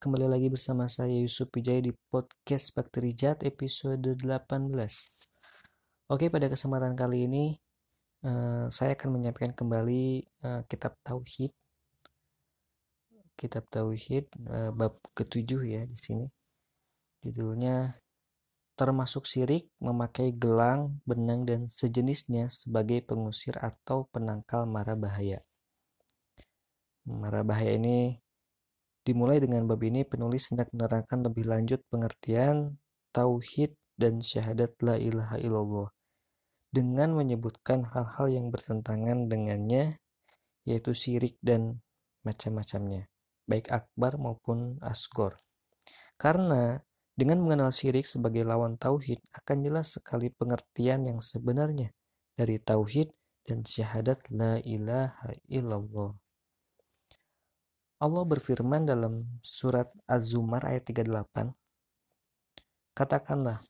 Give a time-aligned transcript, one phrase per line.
[0.00, 4.72] Kembali lagi bersama saya Yusuf Wijaya di podcast Bakteri Jahat episode 18.
[6.08, 7.60] Oke, pada kesempatan kali ini
[8.24, 11.52] uh, saya akan menyampaikan kembali uh, kitab Tauhid
[13.36, 16.24] kitab tauhid uh, bab ketujuh ya di sini.
[17.20, 17.92] Judulnya
[18.80, 25.44] termasuk syirik memakai gelang, benang dan sejenisnya sebagai pengusir atau penangkal mara bahaya.
[27.04, 28.16] Mara bahaya ini
[29.06, 32.76] dimulai dengan bab ini penulis hendak menerangkan lebih lanjut pengertian
[33.10, 35.88] tauhid dan syahadat la ilaha illallah
[36.70, 39.98] dengan menyebutkan hal-hal yang bertentangan dengannya
[40.62, 41.82] yaitu syirik dan
[42.22, 43.10] macam-macamnya
[43.50, 45.34] baik akbar maupun asgor.
[46.14, 46.78] Karena
[47.18, 51.90] dengan mengenal syirik sebagai lawan tauhid akan jelas sekali pengertian yang sebenarnya
[52.38, 53.10] dari tauhid
[53.42, 56.14] dan syahadat la ilaha illallah.
[58.00, 61.52] Allah berfirman dalam surat Az-Zumar ayat 38,
[62.96, 63.60] Katakanlah,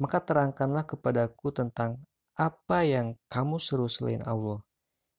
[0.00, 2.00] maka terangkanlah kepadaku tentang
[2.32, 4.64] apa yang kamu seru selain Allah.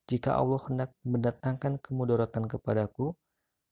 [0.09, 3.13] Jika Allah hendak mendatangkan kemudaratan kepadaku,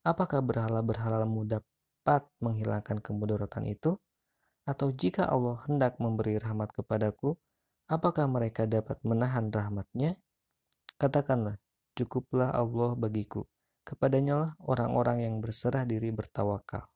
[0.02, 4.02] Apakah berhala-berhalamu dapat menghilangkan kemudaratan itu?
[4.66, 7.38] Atau jika Allah hendak memberi rahmat kepadaku,
[7.86, 10.18] apakah mereka dapat menahan rahmatnya?
[10.98, 11.62] Katakanlah,
[11.94, 13.46] cukuplah Allah bagiku.
[13.92, 16.88] Kepadanya lah orang-orang yang berserah diri bertawakal.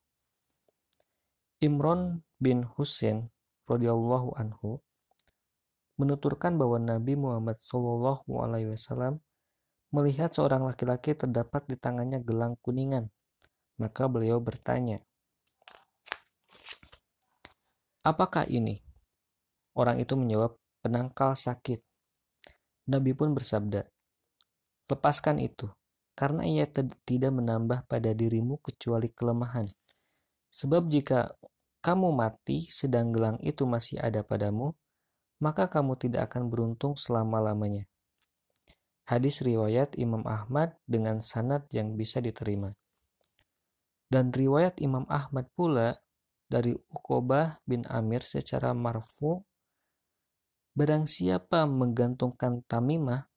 [1.59, 3.35] Imron bin Husain
[3.67, 4.79] radhiyallahu anhu
[5.99, 9.19] menuturkan bahwa Nabi Muhammad Shallallahu alaihi wasallam
[9.91, 13.11] melihat seorang laki-laki terdapat di tangannya gelang kuningan.
[13.75, 15.03] Maka beliau bertanya,
[18.07, 18.79] "Apakah ini?"
[19.75, 21.83] Orang itu menjawab, "Penangkal sakit."
[22.87, 23.83] Nabi pun bersabda,
[24.87, 25.67] "Lepaskan itu,
[26.15, 26.65] karena ia
[27.03, 29.67] tidak menambah pada dirimu kecuali kelemahan.
[30.49, 31.35] Sebab jika
[31.83, 34.73] kamu mati sedang gelang itu masih ada padamu,
[35.43, 37.85] maka kamu tidak akan beruntung selama-lamanya."
[39.05, 42.73] Hadis riwayat Imam Ahmad dengan sanad yang bisa diterima.
[44.09, 45.93] Dan riwayat Imam Ahmad pula
[46.49, 49.45] dari Uqobah bin Amir secara marfu
[50.75, 53.31] Barang siapa menggantungkan tamimah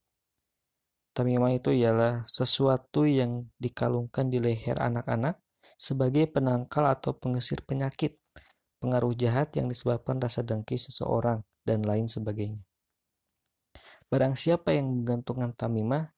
[1.18, 5.42] Tamimah itu ialah sesuatu yang dikalungkan di leher anak-anak
[5.74, 8.22] sebagai penangkal atau pengusir penyakit,
[8.78, 12.62] pengaruh jahat yang disebabkan rasa dengki seseorang, dan lain sebagainya.
[14.06, 16.14] Barang siapa yang menggantungkan tamimah,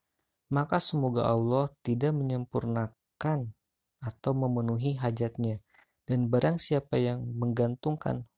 [0.53, 3.57] maka semoga Allah tidak menyempurnakan
[4.05, 5.65] atau memenuhi hajatnya.
[6.05, 8.29] Dan barang siapa yang menggantungkan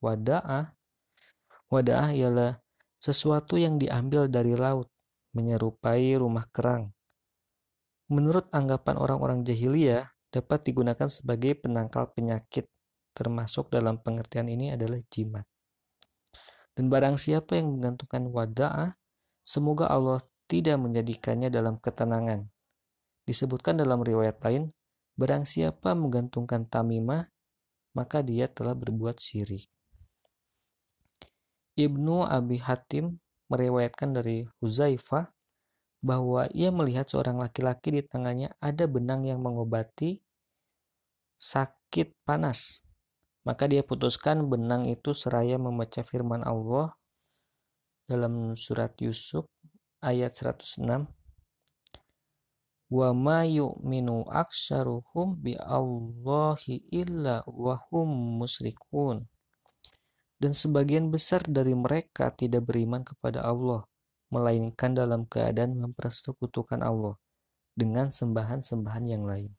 [0.00, 0.72] wada'ah,
[1.68, 2.64] wada'ah ialah
[2.96, 4.88] sesuatu yang diambil dari laut,
[5.36, 6.96] menyerupai rumah kerang.
[8.08, 12.64] Menurut anggapan orang-orang jahiliyah, dapat digunakan sebagai penangkal penyakit,
[13.12, 15.44] termasuk dalam pengertian ini adalah jimat.
[16.72, 18.96] Dan barang siapa yang menggantungkan wada'ah,
[19.44, 22.48] semoga Allah tidak menjadikannya dalam ketenangan.
[23.26, 24.70] Disebutkan dalam riwayat lain,
[25.18, 27.32] barang siapa menggantungkan tamimah,
[27.96, 29.66] maka dia telah berbuat syirik.
[31.76, 33.20] Ibnu Abi Hatim
[33.50, 35.30] meriwayatkan dari Huzaifah
[36.02, 40.22] bahwa ia melihat seorang laki-laki di tangannya ada benang yang mengobati
[41.34, 42.86] sakit panas.
[43.46, 46.98] Maka dia putuskan benang itu seraya membaca firman Allah
[48.10, 49.46] dalam surat Yusuf
[50.02, 51.06] ayat 106
[52.86, 59.26] wa ma yu'minu aksaruhum bi Allahi illa wa hum musyrikun
[60.36, 63.84] dan sebagian besar dari mereka tidak beriman kepada Allah
[64.28, 67.16] melainkan dalam keadaan mempersekutukan Allah
[67.76, 69.52] dengan sembahan-sembahan yang lain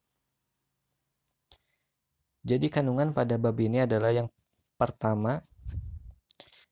[2.48, 4.32] jadi kandungan pada bab ini adalah yang
[4.80, 5.44] pertama,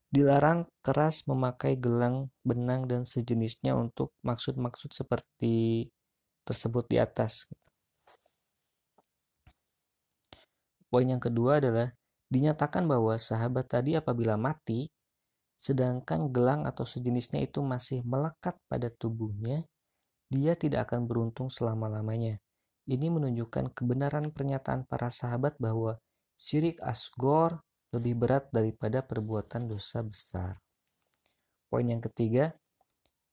[0.08, 5.90] dilarang keras memakai gelang, benang, dan sejenisnya untuk maksud-maksud seperti
[6.48, 7.44] tersebut di atas.
[10.88, 11.92] Poin yang kedua adalah
[12.30, 14.90] dinyatakan bahwa sahabat tadi apabila mati,
[15.56, 19.64] sedangkan gelang atau sejenisnya itu masih melekat pada tubuhnya,
[20.28, 22.42] dia tidak akan beruntung selama-lamanya.
[22.86, 25.98] Ini menunjukkan kebenaran pernyataan para sahabat bahwa
[26.38, 27.58] syirik asgor
[27.90, 30.54] lebih berat daripada perbuatan dosa besar.
[31.66, 32.54] Poin yang ketiga,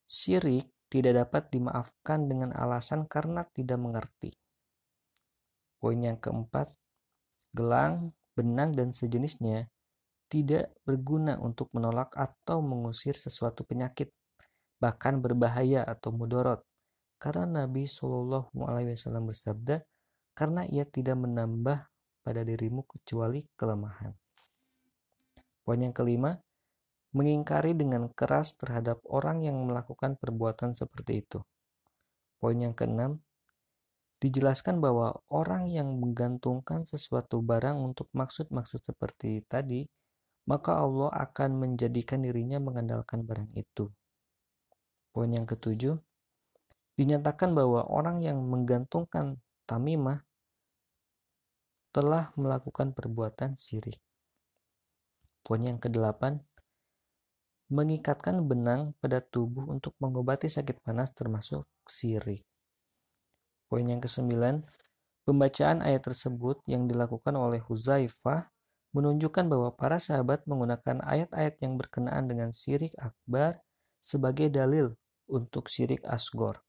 [0.10, 4.34] syirik tidak dapat dimaafkan dengan alasan karena tidak mengerti.
[5.78, 6.70] Poin yang keempat,
[7.54, 9.70] gelang, benang, dan sejenisnya
[10.28, 14.10] tidak berguna untuk menolak atau mengusir sesuatu penyakit,
[14.82, 16.66] bahkan berbahaya atau mudorot.
[17.22, 19.86] Karena Nabi Shallallahu Alaihi Wasallam bersabda,
[20.34, 21.86] karena ia tidak menambah
[22.26, 24.12] pada dirimu kecuali kelemahan.
[25.64, 26.36] Poin yang kelima,
[27.14, 31.40] mengingkari dengan keras terhadap orang yang melakukan perbuatan seperti itu.
[32.42, 33.22] Poin yang keenam,
[34.24, 39.84] dijelaskan bahwa orang yang menggantungkan sesuatu barang untuk maksud-maksud seperti tadi,
[40.48, 43.92] maka Allah akan menjadikan dirinya mengandalkan barang itu.
[45.12, 46.00] Poin yang ketujuh,
[46.96, 50.24] dinyatakan bahwa orang yang menggantungkan tamimah
[51.92, 54.00] telah melakukan perbuatan syirik.
[55.44, 56.40] Poin yang kedelapan,
[57.68, 62.48] mengikatkan benang pada tubuh untuk mengobati sakit panas termasuk syirik.
[63.74, 64.62] Poin yang kesembilan,
[65.26, 68.46] pembacaan ayat tersebut yang dilakukan oleh Huzaifah
[68.94, 73.58] menunjukkan bahwa para sahabat menggunakan ayat-ayat yang berkenaan dengan syirik akbar
[73.98, 74.94] sebagai dalil
[75.26, 76.62] untuk syirik asgor.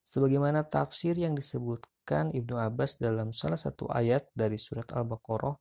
[0.00, 5.60] Sebagaimana tafsir yang disebutkan Ibnu Abbas dalam salah satu ayat dari surat Al-Baqarah.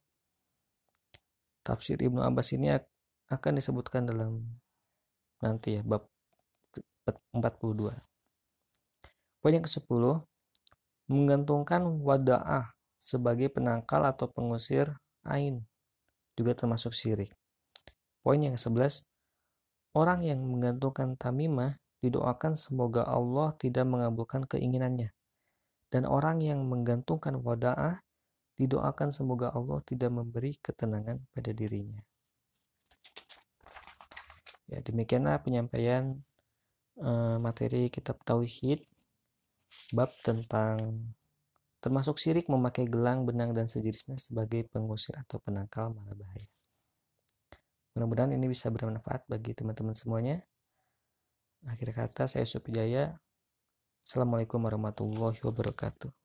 [1.59, 2.71] Tafsir Ibnu Abbas ini
[3.27, 4.48] akan disebutkan dalam
[5.44, 6.07] nanti ya bab
[7.36, 7.91] 42.
[9.44, 10.24] Poin yang ke-10,
[11.06, 14.90] menggantungkan wada'ah sebagai penangkal atau pengusir
[15.25, 15.62] ain
[16.34, 17.31] juga termasuk syirik.
[18.25, 19.06] Poin yang ke-11,
[19.94, 25.13] orang yang menggantungkan tamimah didoakan semoga Allah tidak mengabulkan keinginannya.
[25.94, 28.01] Dan orang yang menggantungkan wada'ah
[28.58, 32.01] didoakan semoga Allah tidak memberi ketenangan pada dirinya.
[34.66, 36.18] Ya, demikianlah penyampaian
[36.98, 38.81] uh, materi kitab Tauhid
[39.94, 41.06] bab tentang
[41.80, 46.50] termasuk syirik memakai gelang, benang, dan sejenisnya sebagai pengusir atau penangkal mara bahaya.
[47.94, 50.42] Mudah-mudahan ini bisa bermanfaat bagi teman-teman semuanya.
[51.69, 53.13] Akhir kata, saya Supijaya.
[54.01, 56.25] Assalamualaikum warahmatullahi wabarakatuh.